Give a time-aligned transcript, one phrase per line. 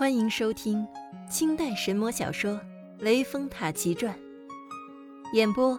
[0.00, 0.88] 欢迎收听
[1.28, 2.52] 清代神魔小说
[3.00, 4.14] 《雷峰塔奇传》，
[5.34, 5.78] 演播：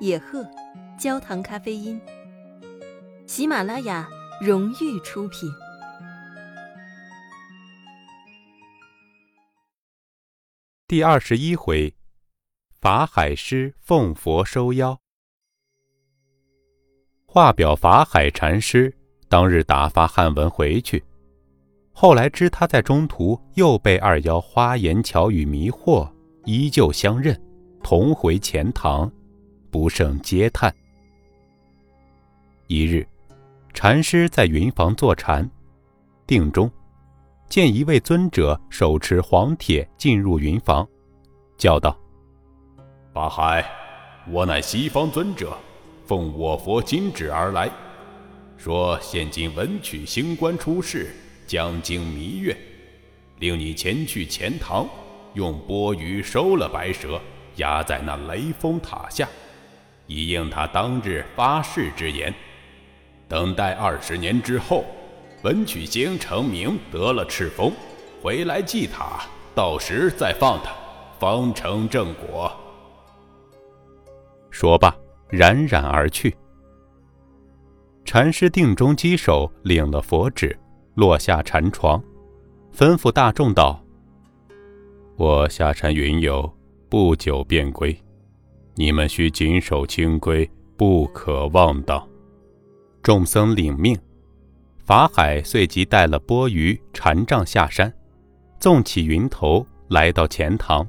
[0.00, 0.44] 野鹤，
[0.98, 2.00] 焦糖咖啡因，
[3.24, 5.48] 喜马拉雅荣誉出品。
[10.88, 11.94] 第二十一回，
[12.80, 14.98] 法海师奉佛收妖。
[17.26, 18.92] 话表法海禅师
[19.28, 21.04] 当日打发汉文回去。
[21.94, 26.10] 后来知他在中途又被二妖花言巧语迷惑，
[26.44, 27.38] 依旧相认，
[27.82, 29.10] 同回钱塘，
[29.70, 30.74] 不胜嗟叹。
[32.66, 33.06] 一日，
[33.74, 35.48] 禅师在云房坐禅，
[36.26, 36.68] 定中，
[37.48, 40.88] 见一位尊者手持黄帖进入云房，
[41.58, 41.96] 叫道
[43.12, 43.64] ：“法海，
[44.30, 45.56] 我乃西方尊者，
[46.06, 47.70] 奉我佛金旨而来，
[48.56, 51.14] 说现今文曲星官出世。”
[51.52, 52.56] 将经弥月，
[53.38, 54.88] 令你前去钱塘，
[55.34, 57.20] 用钵盂收了白蛇，
[57.56, 59.28] 压在那雷峰塔下，
[60.06, 62.32] 以应他当日发誓之言。
[63.28, 64.86] 等待二十年之后，
[65.42, 67.70] 文曲星成名得了赤峰，
[68.22, 70.72] 回来祭塔，到时再放他，
[71.18, 72.50] 方成正果。
[74.50, 74.96] 说罢，
[75.28, 76.34] 冉冉而去。
[78.06, 80.58] 禅师定中稽首，领了佛旨。
[80.94, 82.02] 落下禅床，
[82.74, 83.82] 吩咐大众道
[85.16, 86.52] ：“我下禅云游，
[86.88, 87.98] 不久便归，
[88.74, 92.06] 你们须谨守清规，不可妄荡。”
[93.02, 93.98] 众僧领命，
[94.84, 97.92] 法海遂即带了钵盂禅杖下山，
[98.60, 100.86] 纵起云头，来到钱塘，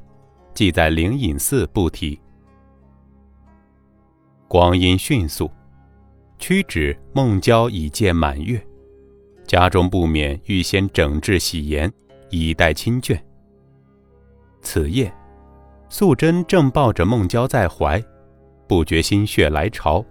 [0.54, 2.20] 即在灵隐寺不提。
[4.48, 5.50] 光阴迅速，
[6.38, 8.62] 屈指孟郊已见满月。
[9.54, 11.94] 家中不免预先整治洗颜，
[12.32, 13.22] 以待亲眷。
[14.64, 15.14] 此夜，
[15.90, 18.04] 素贞正抱着孟郊在怀，
[18.68, 20.04] 不觉心血来潮，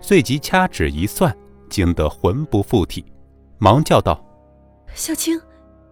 [0.00, 1.36] 遂即掐指一算，
[1.68, 3.04] 惊得魂不附体，
[3.58, 4.18] 忙叫道
[4.94, 5.38] ：“小青，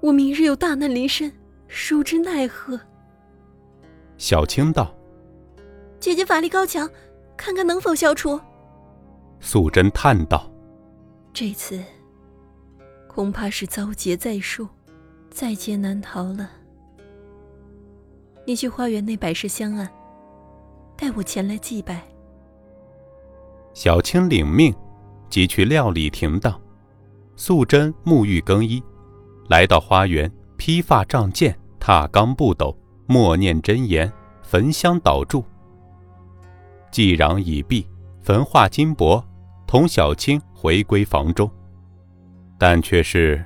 [0.00, 1.30] 我明日有大难临身，
[1.68, 2.80] 孰知奈何？”
[4.16, 4.94] 小青道
[6.00, 6.88] ：“姐姐法力高强，
[7.36, 8.40] 看看能否消除。”
[9.40, 10.50] 素贞叹道
[11.34, 11.78] ：“这次……”
[13.14, 14.66] 恐怕是遭劫在树，
[15.30, 16.50] 在劫难逃了。
[18.44, 19.88] 你去花园内摆设香案，
[20.96, 22.02] 待我前来祭拜。
[23.72, 24.74] 小青领命，
[25.30, 26.60] 即去料理停当。
[27.36, 28.82] 素贞沐浴更衣，
[29.48, 32.76] 来到花园，披发仗剑，踏罡步斗，
[33.06, 35.44] 默念真言，焚香祷祝。
[36.90, 37.86] 祭壤已毕，
[38.22, 39.22] 焚化金箔，
[39.68, 41.48] 同小青回归房中。
[42.66, 43.44] 但却是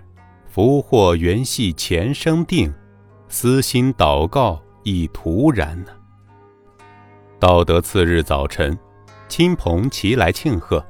[0.48, 2.72] 福祸缘系前生定，
[3.26, 5.90] 私心祷告已徒然呢。
[7.40, 8.78] 到得次日早晨，
[9.26, 10.86] 亲朋齐来庆贺，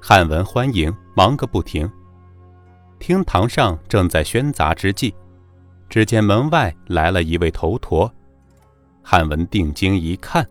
[0.00, 1.88] 汉文欢迎，忙个不停。
[2.98, 5.14] 厅堂上正在喧杂之际，
[5.88, 8.12] 只见门外来了一位头陀。
[9.04, 10.44] 汉文定睛一看，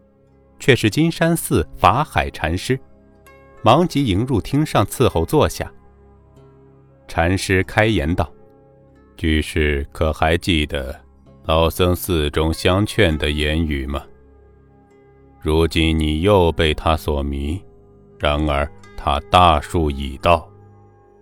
[0.59, 2.79] 却是金山寺法海禅师，
[3.63, 5.69] 忙即迎入厅上伺候坐下。
[7.07, 8.29] 禅师开言道
[9.15, 10.93] ：“居士可还记得
[11.45, 14.03] 老僧寺中相劝的言语吗？
[15.39, 17.59] 如今你又被他所迷，
[18.19, 20.47] 然而他大术已到，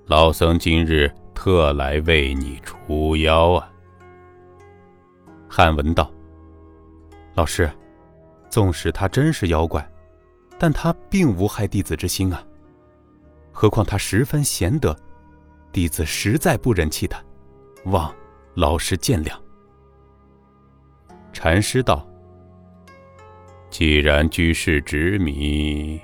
[0.07, 3.71] 老僧今日特来为你除妖啊。”
[5.47, 6.11] 汉文道
[7.35, 7.69] ：“老师，
[8.49, 9.87] 纵使他真是妖怪，
[10.57, 12.43] 但他并无害弟子之心啊。
[13.51, 14.93] 何况他十分贤德。”
[15.75, 17.21] 弟子实在不忍弃他，
[17.87, 18.15] 望
[18.53, 19.33] 老师见谅。
[21.33, 22.07] 禅师道
[23.69, 25.99] ：“既然居士执迷，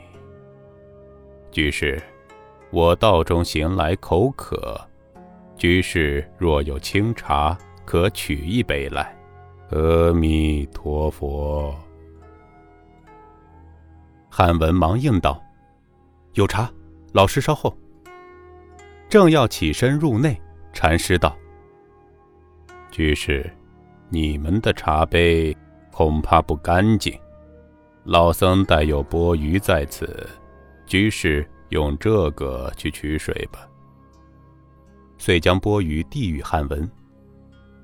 [1.52, 2.04] 居士，
[2.70, 4.78] 我道中行来口渴，
[5.56, 9.17] 居士若有清茶，可取一杯来。”
[9.72, 11.74] 阿弥陀佛。
[14.29, 15.41] 汉文忙应道
[16.35, 16.70] ：“有茶，
[17.14, 17.74] 老师稍后。”
[19.11, 20.41] 正要起身入内，
[20.72, 21.37] 禅师道
[22.91, 23.52] ：“居士，
[24.08, 25.53] 你们的茶杯
[25.91, 27.13] 恐怕不干净。
[28.05, 30.25] 老僧带有钵盂在此，
[30.85, 33.67] 居士用这个去取水吧。”
[35.19, 36.90] 遂将钵盂递与汉文。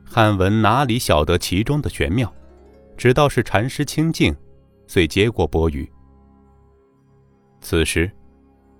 [0.06, 2.33] 汉文哪里晓得其中的玄妙，
[2.95, 4.33] 只道是禅师清净，
[4.88, 5.89] 遂接过钵盂。
[7.59, 8.09] 此时，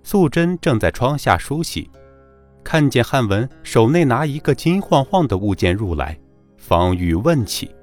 [0.02, 1.90] 素贞正在窗下梳洗。
[2.70, 6.14] 看见汉文手内拿一个金晃晃的物件入来，
[6.58, 7.74] 方欲问起，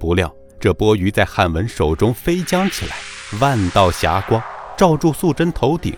[0.00, 2.96] 不料这钵盂在汉文手中飞将起来，
[3.40, 4.42] 万道霞光
[4.76, 5.96] 照住素贞头顶。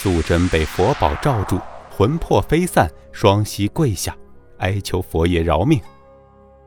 [0.00, 4.16] 素贞被佛宝罩住，魂魄飞散，双膝跪下，
[4.58, 5.80] 哀求佛爷饶命。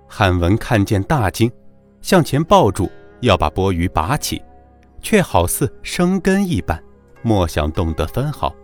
[0.07, 1.51] 汉文看见大惊，
[2.00, 2.89] 向前抱住，
[3.19, 4.41] 要把钵盂拔起，
[5.01, 6.81] 却好似生根一般，
[7.21, 8.56] 莫想动得分毫。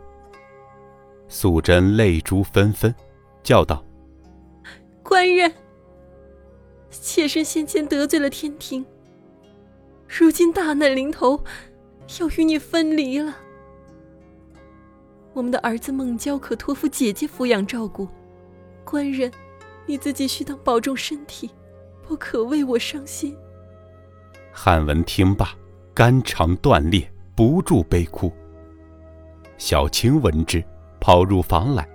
[1.27, 2.93] 素贞泪珠纷纷，
[3.43, 3.83] 叫道
[5.03, 5.51] ：“官人，
[6.89, 8.85] 妾身先前得罪了天庭，
[10.07, 11.43] 如今大难临头，
[12.19, 13.35] 要与你分离了。”
[15.33, 18.07] 我们的儿子孟郊可托付姐姐抚养照顾，
[18.83, 19.31] 官人，
[19.85, 21.51] 你自己须当保重身体，
[22.07, 23.37] 不可为我伤心。
[24.51, 25.49] 汉文听罢，
[25.93, 28.31] 肝肠断裂，不住悲哭。
[29.59, 30.63] 小青闻之，
[31.07, 31.87] 跑入房来，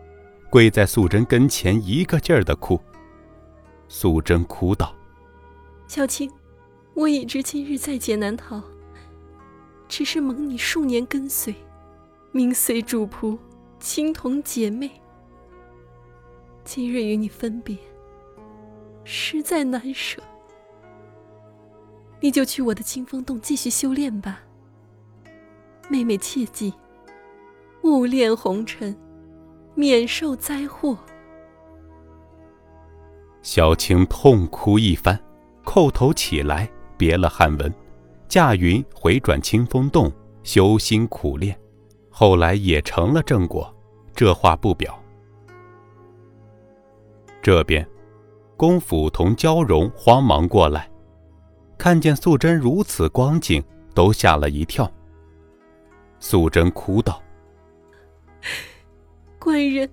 [0.49, 2.81] 跪在素贞跟前，一个劲儿的哭。
[3.87, 4.95] 素贞哭道
[5.87, 6.33] ：“小青，
[6.95, 8.63] 我已知今日在劫难逃，
[9.87, 11.55] 只是蒙你数年跟随。”
[12.33, 13.37] 名随主仆，
[13.79, 14.91] 亲同姐妹。
[16.65, 17.77] 今日与你分别，
[19.05, 20.23] 实在难舍。
[22.19, 24.41] 你就去我的清风洞继续修炼吧。
[25.91, 26.73] 妹妹切记，
[27.83, 28.97] 勿恋红尘，
[29.75, 30.97] 免受灾祸。
[33.43, 35.19] 小青痛哭一番，
[35.65, 37.75] 叩头起来，别了汉文，
[38.29, 40.13] 驾云回转清风洞
[40.45, 41.59] 修心苦练。
[42.09, 43.75] 后来也成了正果，
[44.15, 44.97] 这话不表。
[47.41, 47.85] 这边，
[48.57, 50.89] 公府同娇容慌忙过来，
[51.77, 53.61] 看见素贞如此光景，
[53.93, 54.89] 都吓了一跳。
[56.21, 57.21] 素贞哭道
[59.39, 59.89] ：“官人，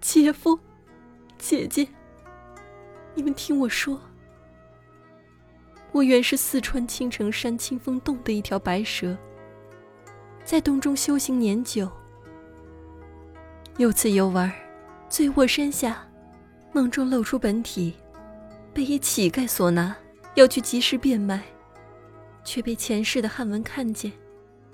[0.00, 0.58] 姐夫，
[1.38, 1.86] 姐姐，
[3.14, 4.00] 你们听我说，
[5.92, 9.16] 我原是四川青城山清风洞的一条白蛇。”
[10.44, 11.88] 在洞中修行年久，
[13.76, 14.52] 有次游玩，
[15.08, 16.04] 醉卧山下，
[16.72, 17.94] 梦中露出本体，
[18.74, 19.96] 被一乞丐所拿，
[20.34, 21.44] 要去集市变卖，
[22.42, 24.10] 却被前世的汉文看见，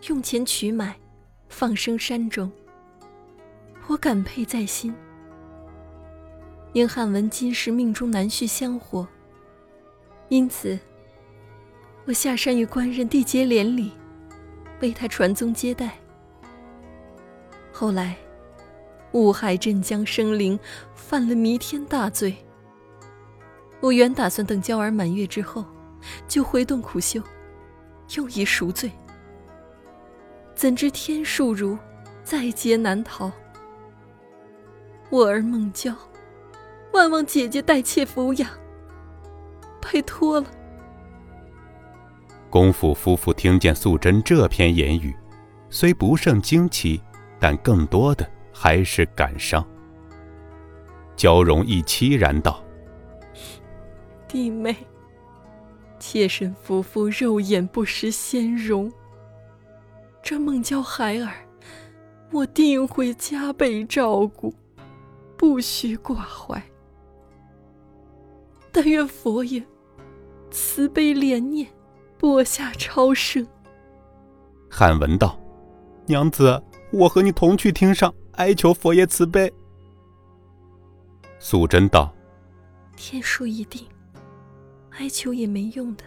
[0.07, 0.99] 用钱取买，
[1.51, 2.51] 放生山中。
[3.89, 4.95] 我感佩在心，
[6.75, 9.09] 因汉文今世命中难续香火，
[10.29, 10.79] 因此
[12.05, 13.93] 我下山与官人缔结连理。
[14.81, 15.99] 为他传宗接代。
[17.73, 18.15] 后来，
[19.11, 20.57] 误害镇江生灵，
[20.95, 22.37] 犯了弥天大罪。
[23.81, 25.65] 我原打算等娇儿满月之后，
[26.29, 27.21] 就回洞苦修，
[28.15, 28.93] 用以赎罪。
[30.55, 31.77] 怎知天数如，
[32.23, 33.33] 在劫难逃。
[35.11, 35.95] 我儿孟娇，
[36.93, 38.51] 万望姐姐代妾抚养，
[39.81, 40.47] 拜托了。
[42.51, 45.17] 公府夫妇听见素贞这篇言语，
[45.71, 47.01] 虽不胜惊奇，
[47.41, 49.67] 但更多的还是感伤。
[51.17, 52.63] 娇容亦凄然道
[54.29, 54.77] ：“弟妹，
[55.99, 58.93] 妾身夫妇肉眼不识仙容，
[60.23, 61.33] 这孟娇孩儿，
[62.31, 64.55] 我定会加倍照顾，
[65.39, 66.63] 不须挂怀。
[68.71, 69.65] 但愿佛爷
[70.51, 71.67] 慈悲怜念。”
[72.19, 73.47] 播下超生。
[74.69, 75.39] 汉文道
[76.05, 79.55] ：“娘子，我和你同去厅上哀求佛爷慈悲。”
[81.39, 82.13] 素贞道
[82.97, 83.87] ：“天数已定，
[84.99, 86.03] 哀求也没用的。”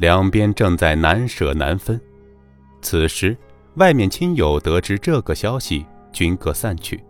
[0.00, 2.00] 两边正在难舍难分，
[2.80, 3.36] 此时
[3.74, 7.04] 外面亲友得知这个消息，均各散去，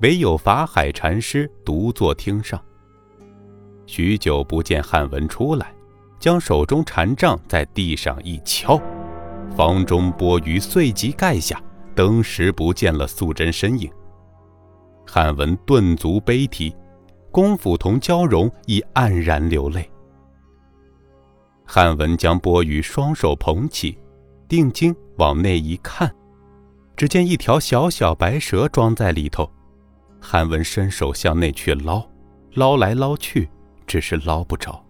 [0.00, 2.60] 唯有法海禅师独坐厅上。
[3.86, 5.72] 许久不见汉文出来。
[6.18, 8.80] 将手中禅杖在地上一敲，
[9.54, 11.62] 房中钵盂碎即盖下，
[11.94, 13.90] 登时不见了素贞身影。
[15.06, 16.74] 汉文顿足悲啼，
[17.30, 19.88] 公府同娇容亦黯然流泪。
[21.66, 23.98] 汉文将钵盂双手捧起，
[24.48, 26.10] 定睛往内一看，
[26.96, 29.48] 只见一条小小白蛇装在里头。
[30.20, 32.04] 韩文伸手向内去捞，
[32.54, 33.48] 捞来捞去，
[33.86, 34.84] 只是捞不着。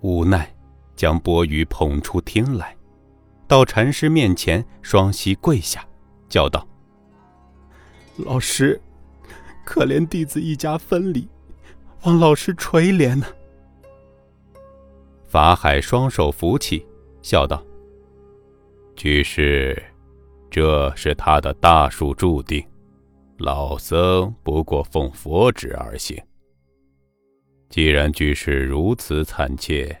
[0.00, 0.50] 无奈，
[0.96, 2.76] 将钵盂捧出厅来，
[3.46, 5.86] 到禅师面前，双膝跪下，
[6.28, 6.66] 叫道
[8.16, 8.80] ：“老师，
[9.64, 11.28] 可怜弟子一家分离，
[12.04, 13.26] 望老师垂怜呐。”
[15.26, 16.86] 法海双手扶起，
[17.22, 17.62] 笑道
[18.96, 19.80] ：“居士，
[20.50, 22.66] 这是他的大数注定，
[23.42, 26.14] 老僧不过奉佛旨而行。
[27.70, 29.96] 既然局势如此惨切，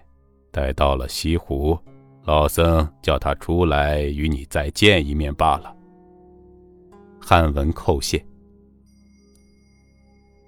[0.50, 1.78] 待到了西湖，
[2.24, 5.74] 老僧叫他出来与你再见一面罢了。”
[7.18, 8.22] 汉文叩谢。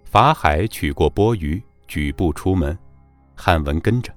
[0.04, 2.78] 法海取过钵盂，举步出门，
[3.34, 4.12] 汉文跟着，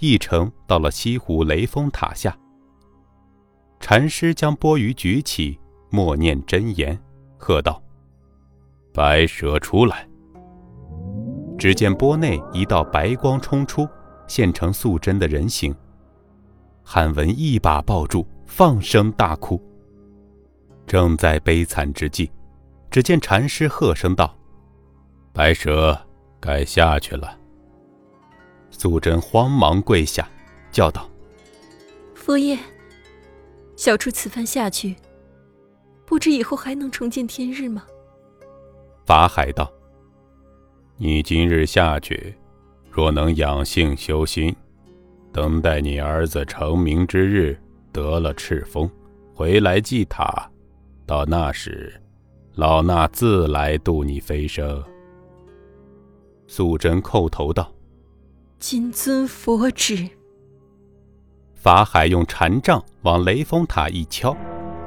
[0.00, 2.36] 一程到了西湖雷峰塔下。
[3.78, 5.56] 禅师将钵盂举起，
[5.90, 7.00] 默念真言，
[7.38, 7.80] 喝道
[9.00, 10.06] ：“白蛇出来！”
[11.58, 13.88] 只见钵内一道白光冲出，
[14.26, 15.74] 现成素贞的人形。
[16.82, 19.58] 汉文一把抱住，放声大哭。
[20.86, 22.30] 正在悲惨之际，
[22.90, 24.36] 只见禅师喝声道
[25.32, 25.98] ：“白蛇，
[26.38, 27.38] 该下去了。”
[28.70, 30.28] 素贞慌忙跪下，
[30.70, 31.08] 叫道
[32.14, 32.58] ：“佛爷，
[33.76, 34.94] 小出此番下去，
[36.04, 37.82] 不知以后还能重见天日吗？”
[39.10, 39.68] 法海道
[40.96, 42.32] ：“你今日下去，
[42.92, 44.54] 若能养性修心，
[45.32, 47.58] 等待你儿子成名之日，
[47.90, 48.88] 得了赤峰，
[49.34, 50.48] 回来祭塔。”
[51.06, 52.00] 到那时，
[52.54, 54.80] 老衲自来渡你飞升。
[56.46, 57.68] 素贞叩头道
[58.60, 60.08] ：“谨遵佛旨。”
[61.56, 64.36] 法海用禅杖往雷峰塔一敲，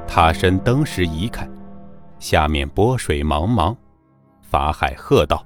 [0.08, 1.46] 塔身登时移开，
[2.18, 3.76] 下面波水茫茫。
[4.54, 5.44] 法海喝道：“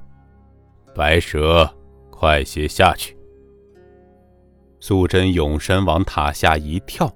[0.95, 1.67] 白蛇，
[2.11, 3.17] 快些下去！”
[4.81, 7.11] 素贞永身往塔下一跳，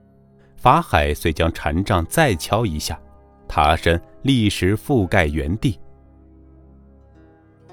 [0.56, 2.98] 法海遂将禅杖再敲一下。
[3.46, 5.78] 塔身立时覆盖原地。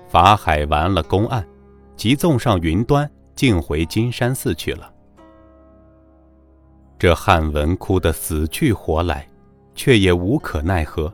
[0.09, 1.47] 法海完了公案，
[1.95, 4.93] 即纵上云端，径回金山寺去了。
[6.97, 9.25] 这汉文哭得死去活来，
[9.73, 11.09] 却也无可奈何，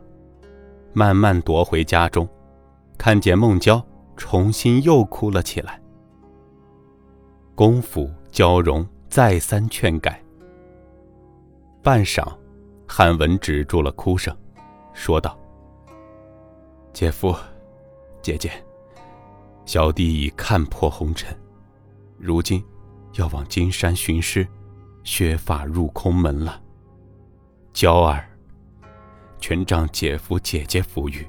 [0.92, 2.28] 慢慢踱回家中，
[2.98, 3.84] 看见孟郊，
[4.16, 5.80] 重新又哭了起来。
[7.54, 10.22] 公府娇容再三劝改，
[11.82, 12.26] 半晌，
[12.86, 14.36] 汉文止住了哭声。
[14.92, 15.38] 说道
[16.92, 17.34] ：“姐夫，
[18.22, 18.50] 姐姐，
[19.64, 21.36] 小弟已看破红尘，
[22.18, 22.64] 如今
[23.14, 24.46] 要往金山寻师，
[25.04, 26.62] 削发入空门了。
[27.72, 28.26] 娇儿，
[29.38, 31.26] 全仗姐夫姐姐抚育。”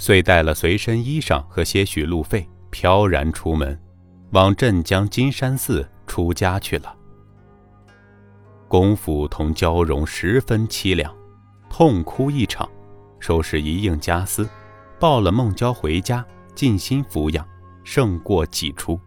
[0.00, 3.78] 遂带了随身衣裳和些许路费，飘然出门，
[4.30, 6.96] 往镇江金山寺出家去了。
[8.66, 11.14] 公府同娇容十分凄凉。
[11.68, 12.66] 痛哭一场，
[13.18, 14.48] 收拾一应家私，
[14.98, 17.46] 抱了孟娇回家，尽心抚养，
[17.84, 18.98] 胜过己出。